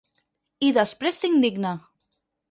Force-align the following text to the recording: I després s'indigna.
I 0.69 0.69
després 0.77 1.19
s'indigna. 1.23 1.75